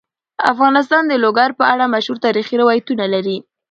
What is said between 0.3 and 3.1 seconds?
افغانستان د لوگر په اړه مشهور تاریخی روایتونه